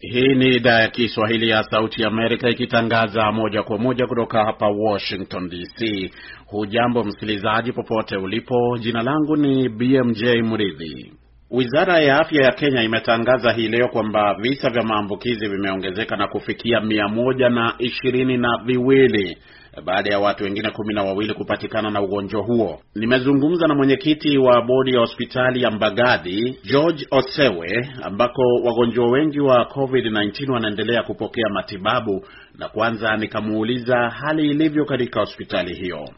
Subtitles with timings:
[0.00, 5.48] Hii ni idhaa ya Kiswahili ya Sauti Amerika ikitangaza moja kwa moja kutoka hapa Washington
[5.48, 6.10] DC.
[6.46, 8.78] Hujambo msikilizaji, popote ulipo.
[8.80, 11.12] Jina langu ni BMJ Mridhi.
[11.50, 16.80] Wizara ya Afya ya Kenya imetangaza hii leo kwamba visa vya maambukizi vimeongezeka na kufikia
[16.80, 19.38] mia moja na ishirini na viwili
[19.84, 22.80] baada ya watu wengine kumi na wawili kupatikana na ugonjwa huo.
[22.94, 29.64] Nimezungumza na mwenyekiti wa bodi ya hospitali ya mbagadhi George Osewe, ambako wagonjwa wengi wa
[29.64, 32.26] COVID-19 wanaendelea kupokea matibabu,
[32.58, 36.08] na kwanza nikamuuliza hali ilivyo katika hospitali hiyo.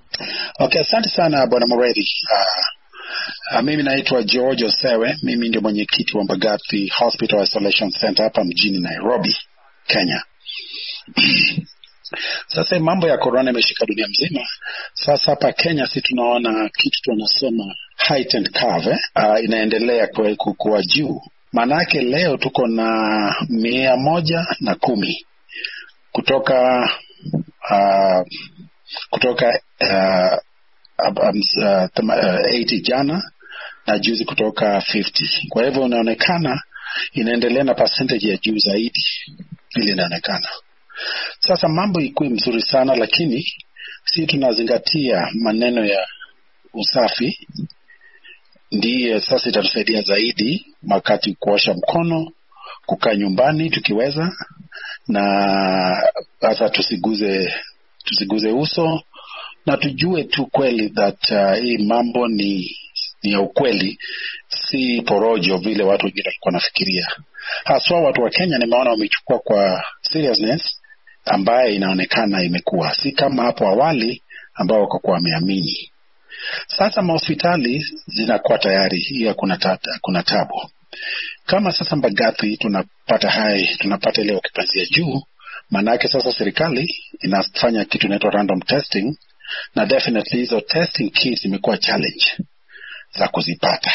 [0.59, 2.07] Okay, asante sana bwana Muredi.
[2.31, 8.45] Uh, uh, mimi naitwa George Osewe, mimi ndio mwenyekiti wa Mbagathi Hospital Isolation Center hapa
[8.45, 9.37] mjini Nairobi,
[9.87, 10.23] Kenya.
[12.47, 14.41] Sasa mambo ya korona imeshika dunia mzima.
[14.93, 17.65] Sasa hapa Kenya si tunaona kitu tunasema
[18.09, 20.09] heightened curve, uh, inaendelea
[20.57, 21.21] kuwa juu.
[21.53, 25.27] Maanake leo tuko na mia moja na kumi
[26.13, 26.91] kutoka
[27.71, 28.27] uh,
[29.11, 30.39] kutoka uh,
[31.07, 33.23] um, uh, 80 jana
[33.87, 35.49] na juzi kutoka 50.
[35.49, 36.63] Kwa hivyo inaonekana
[37.13, 39.05] inaendelea na percentage ya juu zaidi
[39.75, 40.49] vile inaonekana.
[41.41, 43.47] Sasa mambo ikuwe mzuri sana, lakini
[44.05, 46.07] si tunazingatia maneno ya
[46.75, 47.47] usafi,
[48.73, 52.33] ndiye sasa itatusaidia zaidi wakati kuosha mkono,
[52.87, 54.33] kukaa nyumbani tukiweza,
[55.09, 55.23] na
[56.41, 57.55] hasa tusiguze
[58.05, 59.03] tusiguze uso
[59.67, 62.77] na tujue tu kweli that uh, hii mambo ni
[63.23, 63.99] ni ya ukweli,
[64.49, 67.07] si porojo vile watu wengine walikuwa wanafikiria.
[67.65, 70.80] Haswa watu wa Kenya nimeona wamechukua kwa seriousness
[71.25, 74.23] ambaye inaonekana imekuwa si kama hapo awali
[74.55, 75.91] ambao wakakuwa wameamini.
[76.67, 80.71] Sasa mahospitali zinakuwa tayari, hiyo hakuna tabu.
[81.47, 85.23] Kama sasa Mbagathi tunapata hai tunapata ile occupancy ya juu,
[85.71, 89.17] maanake sasa serikali inafanya kitu inaitwa random testing,
[89.75, 92.25] na definitely hizo testing kits imekuwa challenge
[93.19, 93.93] za kuzipata.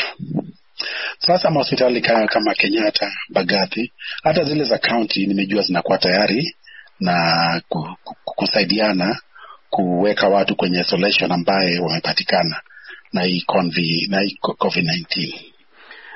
[1.19, 3.91] Sasa mahospitali kama Kenyatta, Mbagathi,
[4.23, 6.55] hata zile za county nimejua zinakuwa tayari
[6.99, 7.61] na
[8.25, 9.19] kusaidiana
[9.69, 12.61] kuweka watu kwenye isolation ambaye wamepatikana
[13.13, 15.51] na hii convi, na hii COVID-19.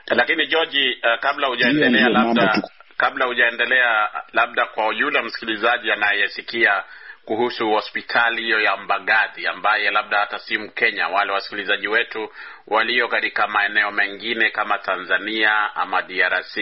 [0.08, 2.62] Lakini George, uh, kabla hujaendelea labda
[2.98, 6.84] kabla hujaendelea labda kwa yule msikilizaji anayesikia
[7.26, 12.30] kuhusu hospitali hiyo ya Mbagathi ambaye labda hata si Mkenya, wale wasikilizaji wetu
[12.68, 16.58] walio katika maeneo mengine kama Tanzania ama DRC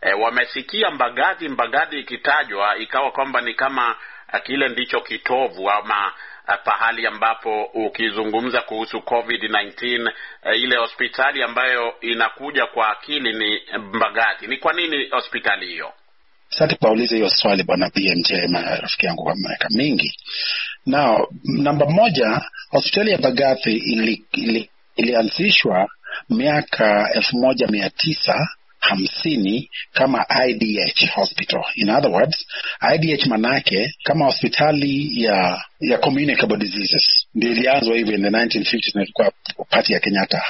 [0.00, 3.96] E, wamesikia Mbagathi Mbagathi ikitajwa ikawa kwamba ni kama
[4.44, 6.12] kile ndicho kitovu ama
[6.64, 14.46] pahali ambapo ukizungumza kuhusu COVID-19 e, ile hospitali ambayo inakuja kwa akili ni Mbagathi.
[14.46, 15.92] Ni kwa nini hospitali hiyo?
[16.48, 18.30] Sasa paulize hiyo swali bwana BMJ,
[18.80, 20.12] rafiki yangu kwa miaka mingi.
[20.86, 25.88] Na namba moja, hospitali ya Mbagathi ili, ili, ilianzishwa
[26.30, 31.64] miaka elfu moja mia tisa hamsini kama IDH hospital.
[31.76, 32.46] In other words,
[32.94, 39.02] IDH manake kama hospitali ya ya communicable diseases ndio ilianzwa hivyo in the 1950s na
[39.02, 39.32] ilikuwa
[39.70, 40.42] pati ya Kenyatta,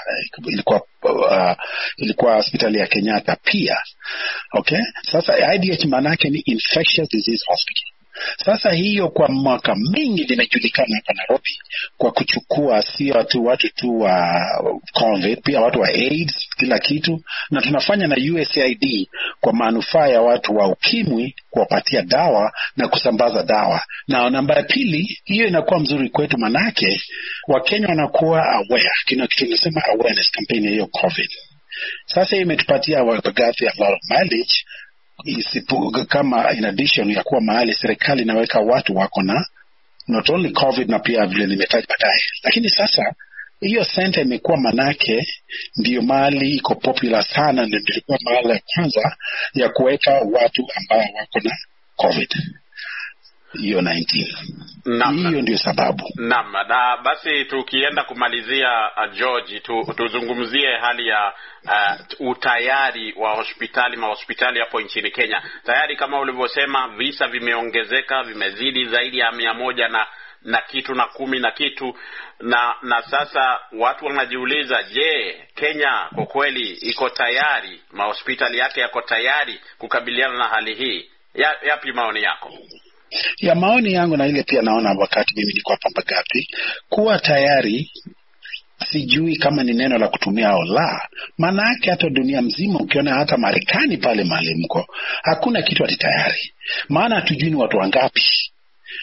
[0.46, 1.52] ilikuwa uh,
[1.96, 3.76] ilikuwa hospitali ya Kenyatta pia.
[4.52, 4.78] Okay,
[5.10, 7.97] sasa IDH manake ni infectious disease hospital.
[8.44, 11.50] Sasa hiyo kwa mwaka mingi limejulikana hapa Nairobi
[11.96, 14.40] kwa kuchukua sio tu watu tu wa
[14.92, 17.20] COVID, pia watu wa AIDS, kila kitu,
[17.50, 19.08] na tunafanya na USAID
[19.40, 23.82] kwa manufaa ya watu wa ukimwi, kuwapatia dawa na kusambaza dawa.
[24.08, 27.00] Na namba ya pili, hiyo inakuwa mzuri kwetu, manake
[27.48, 28.90] Wakenya wanakuwa aware,
[29.28, 31.30] tunasema awareness campaign ya hiyo COVID.
[32.06, 33.72] Sasa imetupatia Mbagathi a
[34.10, 34.64] mileage
[35.24, 39.46] isipu, kama in addition ya kuwa mahali serikali inaweka watu wako na
[40.08, 43.14] not only covid na pia vile nimetaja baadaye, lakini sasa
[43.60, 45.26] hiyo senta imekuwa manake
[45.76, 49.16] ndiyo mahali iko popular sana, ndio ilikuwa mahali ya kwanza
[49.54, 51.56] ya kuweka watu ambao wako na
[51.96, 52.28] covid
[53.52, 54.58] hiyo 19
[55.12, 56.04] hiyo ndio sababu.
[56.16, 61.32] Naam, na basi tukienda kumalizia, uh, George, tu, tuzungumzie hali ya
[61.64, 65.42] uh, utayari wa hospitali mahospitali hapo nchini Kenya.
[65.64, 70.06] Tayari kama ulivyosema, visa vimeongezeka, vimezidi zaidi ya mia moja na
[70.42, 71.96] na kitu na kumi na kitu
[72.40, 77.82] na na sasa watu wanajiuliza, je, Kenya kwa kweli iko tayari?
[77.92, 81.10] Mahospitali yake yako tayari kukabiliana na hali hii?
[81.34, 82.52] Ya, yapi maoni yako?
[83.38, 86.48] Ya maoni yangu na ile pia naona wakati mimi niko hapa Mbagathi
[86.88, 87.90] kuwa tayari
[88.92, 91.08] sijui kama ni neno la kutumia au la
[91.38, 94.86] maana yake hata dunia mzima ukiona hata marekani pale mahali mko
[95.22, 96.52] hakuna kitu ati tayari.
[96.88, 98.22] Maana hatujui ni watu wangapi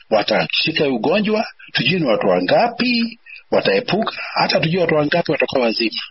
[0.10, 3.19] watashika ugonjwa tujui ni watu wangapi
[3.52, 6.02] wataepuka hata tujui watu wangapi watakuwa wazima.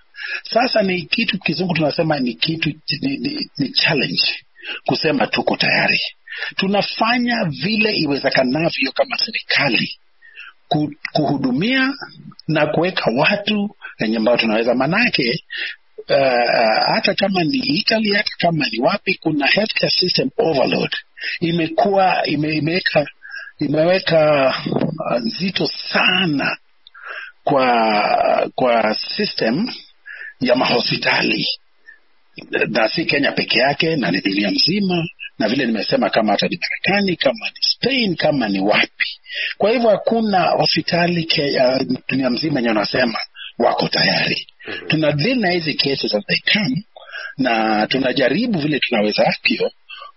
[0.43, 4.23] Sasa ni kitu kizungu tunasema ni kitu ni, ni, ni challenge
[4.87, 6.01] kusema tuko tayari
[6.57, 9.99] tunafanya vile iwezekanavyo kama serikali
[11.13, 11.93] kuhudumia
[12.49, 14.75] na kuweka watu wenye ambao tunaweza.
[14.75, 15.45] Manake
[16.09, 20.91] uh, hata kama ni italy hata kama ni wapi kuna healthcare system overload.
[21.41, 23.07] Imekuwa ime, imeweka
[23.59, 24.55] imeweka
[25.21, 26.57] nzito sana
[27.45, 29.69] kwa kwa system
[30.41, 31.47] ya mahospitali.
[32.69, 35.05] Na si kenya peke yake na ni dunia mzima
[35.39, 39.21] na vile nimesema kama hata ni marekani kama ni spain kama ni wapi.
[39.59, 43.19] Kwa hivyo hakuna hospitali uh, dunia mzima yenye wanasema
[43.59, 44.47] wako tayari.
[44.69, 44.89] Mm-hmm.
[44.89, 46.85] tuna deal na hizi cases as they come
[47.39, 49.71] na tunajaribu vile tunawezavyo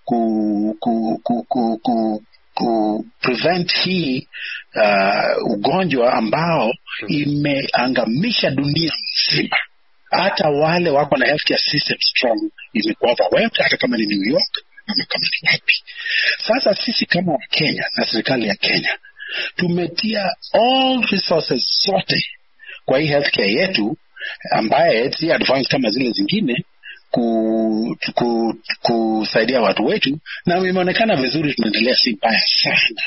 [0.06, 2.24] ku, ku, ku, ku, ku,
[2.54, 4.28] ku prevent hii
[4.76, 6.74] uh, ugonjwa ambao
[7.08, 9.58] imeangamisha dunia mzima.
[10.12, 12.40] Hata wale wako na healthcare system strong
[12.74, 15.74] imekuwa overwhelmed hata kama ni new york ama ipi?
[16.48, 18.98] sasa sisi kama wakenya na serikali ya kenya
[19.56, 22.26] tumetia all resources zote
[22.86, 23.98] kwa hii healthcare yetu
[24.52, 26.64] ambaye si advance kama zile zingine
[27.12, 33.02] ku, ku, kusaidia watu wetu na imeonekana vizuri tunaendelea si mbaya sana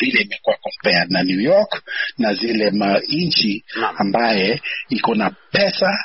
[0.00, 1.82] vile imekuwa compared na new york
[2.18, 3.64] na zile manchi
[3.98, 5.98] ambaye iko na pesa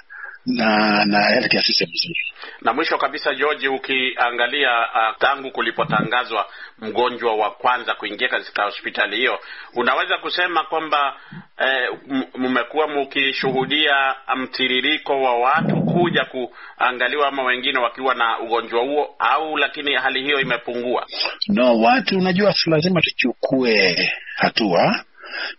[0.45, 2.25] na na system nzuri
[2.61, 6.45] na mwisho kabisa george ukiangalia uh, tangu kulipotangazwa
[6.79, 9.39] mgonjwa wa kwanza kuingia katika hospitali hiyo
[9.75, 11.15] unaweza kusema kwamba
[11.57, 11.89] eh,
[12.35, 19.95] mmekuwa mkishuhudia mtiririko wa watu kuja kuangaliwa ama wengine wakiwa na ugonjwa huo au lakini
[19.95, 21.05] hali hiyo imepungua?
[21.47, 23.95] No watu unajua lazima tuchukue
[24.35, 25.05] hatua.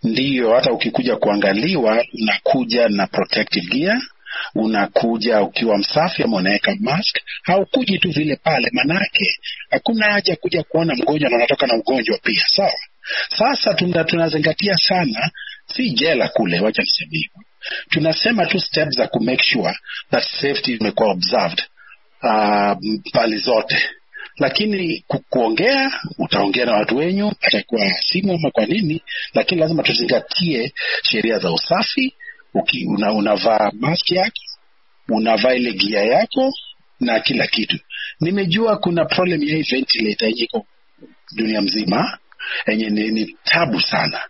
[0.03, 3.99] Ndiyo hata ukikuja kuangaliwa unakuja na protective gear
[4.55, 7.17] unakuja ukiwa msafi ama unaweka mask?
[7.43, 9.27] Haukuji tu vile pale manake
[9.71, 12.73] hakuna haja kuja kuona mgonjwa na unatoka na ugonjwa pia sawa?
[13.29, 15.31] Sasa tuna, tunazingatia sana
[15.75, 17.43] si jela kule wacha niseme hivyo.
[17.91, 19.75] Tunasema tu step za ku make sure
[20.11, 21.63] that safety imekuwa observed
[22.23, 23.79] uh, zote.
[24.39, 29.03] Lakini ku, kuongea utaongea na watu wenyu atakuwa simu ama kwa nini
[29.35, 30.73] lakini lazima tuzingatie
[31.03, 32.15] sheria za usafi
[32.61, 34.41] uki, una, unavaa mask yako
[35.09, 36.53] unavaa ile gia yako
[37.01, 37.79] na kila kitu.
[38.21, 40.67] Nimejua kuna problem ya ventilator yenye iko
[41.37, 42.19] dunia mzima
[42.67, 44.21] yenye ni, ni tabu sana.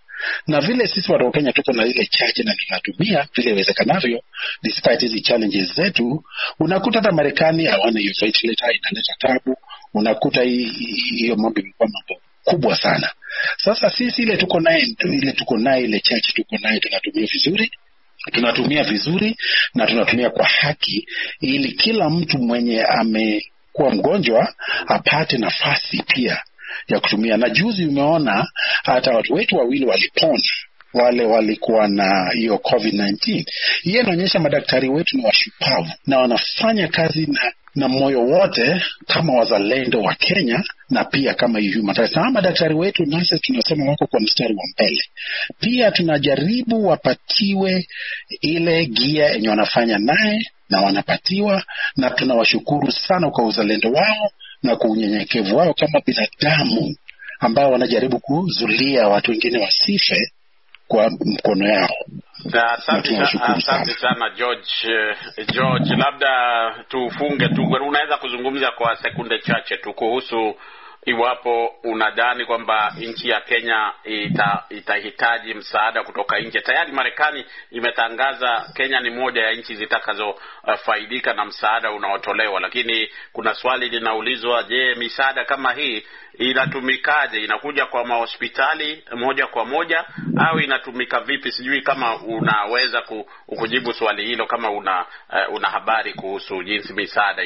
[0.46, 4.22] Na vile sisi watu wa kenya tuko na ile chache na tunatumia vile iwezekanavyo
[4.62, 6.24] despite hizi challenges zetu
[6.60, 9.56] unakuta hata marekani hawana hiyo ventilator inaleta tabu.
[9.94, 13.12] Unakuta hiyo mambo imekuwa mambo kubwa sana.
[13.56, 17.70] Sasa sisi ile tuko naye ile tuko naye ile chache tuko naye tunatumia vizuri
[18.32, 19.36] tunatumia vizuri
[19.74, 21.06] na tunatumia kwa haki
[21.40, 24.54] ili kila mtu mwenye amekuwa mgonjwa
[24.86, 26.42] apate nafasi pia
[26.88, 27.36] ya kutumia.
[27.36, 28.46] Na juzi umeona
[28.84, 30.42] hata watu wetu wawili walipona
[30.94, 33.44] wale walikuwa na hiyo covid-19
[33.82, 40.00] hiyo inaonyesha madaktari wetu ni washupavu na wanafanya kazi na na moyo wote kama wazalendo
[40.02, 45.02] wa kenya na pia kama human madaktari wetu nasi tunasema wako kwa mstari wa mbele.
[45.60, 47.86] Pia tunajaribu wapatiwe
[48.40, 51.64] ile gia yenye wanafanya naye na wanapatiwa
[51.96, 54.30] na tunawashukuru sana kwa uzalendo wao
[54.62, 56.96] na kwa unyenyekevu wao kama binadamu
[57.40, 60.30] ambao wanajaribu kuzulia watu wengine wasife
[60.88, 61.96] kwa mkono yao.
[62.74, 64.70] Asante asante sana george
[65.52, 66.30] george labda
[66.88, 70.56] tufunge tu unaweza kuzungumza kwa sekunde chache tu kuhusu
[71.06, 76.60] iwapo unadhani kwamba nchi ya kenya ita, itahitaji msaada kutoka nje.
[76.60, 83.54] Tayari marekani imetangaza kenya ni moja ya nchi zitakazofaidika uh, na msaada unaotolewa lakini kuna
[83.54, 86.06] swali linaulizwa je misaada kama hii
[86.38, 87.40] inatumikaje?
[87.40, 90.04] Inakuja kwa mahospitali moja kwa moja
[90.38, 91.52] au inatumika vipi?
[91.52, 95.04] Sijui kama unaweza ku, kujibu swali hilo kama una
[95.48, 97.42] uh, una habari kuhusu jinsi misaada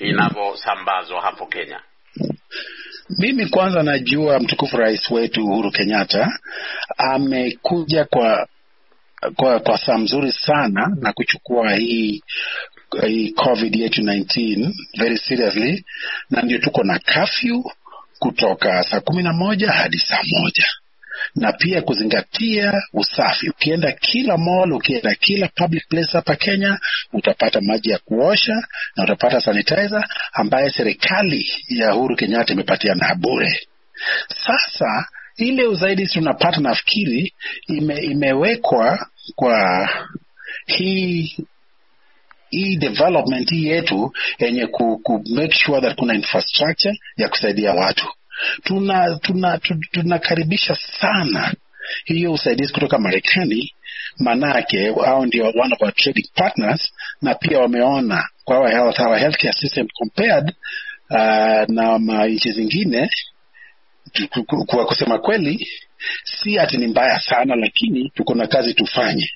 [0.00, 1.80] inavyosambazwa hapo kenya
[3.18, 6.38] mimi kwanza najua mtukufu rais wetu uhuru kenyatta
[6.98, 8.48] amekuja kwa
[9.36, 12.22] kwa kwa saa mzuri sana na kuchukua hii
[13.06, 15.84] hii covid yetu 19 very seriously
[16.30, 17.64] na ndio tuko na kafyu
[18.18, 20.66] kutoka saa kumi na moja hadi saa moja
[21.34, 23.48] na pia kuzingatia usafi.
[23.50, 26.78] Ukienda kila mall, ukienda kila public place hapa Kenya,
[27.12, 28.54] utapata maji ya kuosha
[28.96, 33.60] na utapata sanitizer ambaye serikali ya Uhuru Kenyatta imepatiana bure.
[34.46, 35.06] Sasa
[35.36, 37.34] ile uzaidi tunapata nafikiri
[37.68, 39.06] ime, imewekwa
[39.36, 39.88] kwa
[40.66, 41.36] hii
[42.50, 48.06] hii development hii yetu yenye ku, ku make sure that kuna infrastructure ya kusaidia watu.
[48.62, 49.18] Tuna
[49.92, 51.54] tunakaribisha tuna sana
[52.04, 53.74] hiyo usaidizi kutoka Marekani,
[54.18, 56.92] manake hao ndio one of our trading partners,
[57.22, 60.52] na pia wameona kwa our health, our healthcare system compared
[61.10, 63.10] uh, na nchi zingine
[64.66, 65.68] kwa kusema kweli
[66.24, 69.30] si ati ni mbaya sana, lakini tuko na kazi tufanye.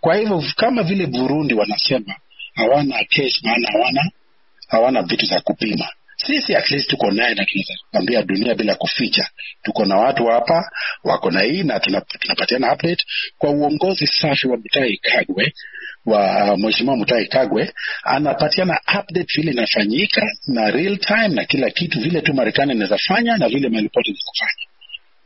[0.00, 2.14] Kwa hivyo kama vile Burundi wanasema
[2.54, 4.10] hawana case, maana hawana
[4.68, 5.88] hawana vitu za kupima.
[6.26, 7.46] Sisi at least tuko naye na
[7.90, 9.28] tunaambia dunia bila kuficha.
[9.62, 10.70] Tuko na watu hapa
[11.04, 13.04] wako na hii na tunapatiana update
[13.38, 15.52] kwa uongozi safi wa Mutahi Kagwe
[16.06, 17.72] wa Mheshimiwa Mutahi Kagwe
[18.02, 23.36] anapatiana update vile inafanyika na real time na kila kitu vile tu Marekani inaweza fanya
[23.36, 24.67] na vile maripoti zinafanya.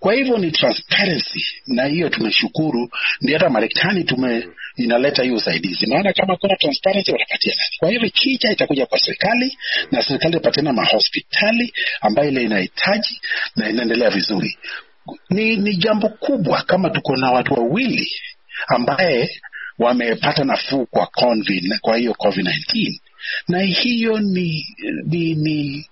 [0.03, 2.91] Kwa hivyo ni transparency, na hiyo tumeshukuru,
[3.21, 7.77] ndio hata Marekani tume inaleta hiyo usaidizi, maana kama kuna transparency watapatia nani?
[7.79, 9.59] Kwa hivyo kija itakuja kwa serikali
[9.91, 13.21] na serikali ipatiana mahospitali ambayo ile inahitaji
[13.57, 14.59] na inaendelea vizuri.
[15.31, 18.11] Ni, ni jambo kubwa kama tuko na watu wawili
[18.69, 19.31] ambaye
[19.79, 22.99] wamepata nafuu kwa COVID, kwa hiyo COVID-19
[23.49, 24.65] na hiyo ni,
[25.07, 25.87] ni, ni,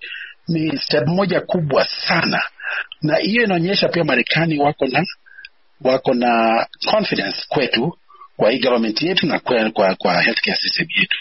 [0.51, 2.43] ni step moja kubwa sana
[3.01, 5.05] na hiyo inaonyesha pia Marekani wako na
[5.81, 7.97] wako na confidence kwetu
[8.37, 11.17] kwa hii government yetu na kwa, kwa, kwa healthcare system yetu.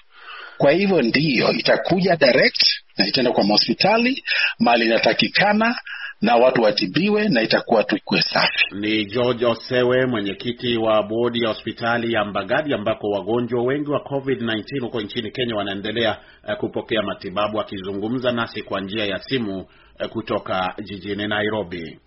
[0.59, 2.63] Kwa hivyo ndiyo itakuja direct
[2.97, 4.25] na itaenda kwa mahospitali
[4.59, 5.79] mali inatakikana
[6.21, 8.65] na watu watibiwe na itakuwa tu safi.
[8.75, 14.81] Ni George Osewe, mwenyekiti wa bodi ya hospitali ya Mbagadi ambako wagonjwa wengi wa COVID-19
[14.81, 20.75] huko nchini Kenya wanaendelea uh, kupokea matibabu, akizungumza nasi kwa njia ya simu uh, kutoka
[20.85, 21.99] jijini Nairobi.